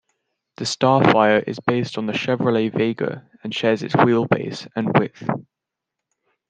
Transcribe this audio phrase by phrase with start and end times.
[0.57, 5.29] The Starfire is based on the Chevrolet Vega and shares its wheelbase and width.